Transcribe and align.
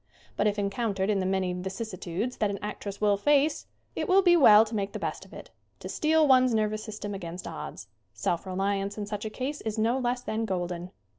But, 0.35 0.47
if 0.47 0.57
encountered 0.57 1.11
in 1.11 1.19
the 1.19 1.27
many 1.27 1.53
vicissitudes 1.53 2.37
that 2.37 2.49
an 2.49 2.57
actress 2.63 2.99
will 2.99 3.17
face, 3.17 3.67
it 3.95 4.09
will 4.09 4.23
be 4.23 4.35
well 4.35 4.65
to 4.65 4.73
make 4.73 4.93
the 4.93 4.97
best 4.97 5.25
of 5.25 5.31
it; 5.31 5.51
to 5.79 5.87
steel 5.87 6.27
one's 6.27 6.55
nervous 6.55 6.83
system 6.83 7.13
against 7.13 7.45
odds. 7.47 7.87
Self 8.11 8.47
reliance 8.47 8.97
in 8.97 9.05
such 9.05 9.25
a 9.25 9.29
case 9.29 9.61
is 9.61 9.77
no 9.77 9.99
less 9.99 10.23
than 10.23 10.45
golden. 10.45 10.89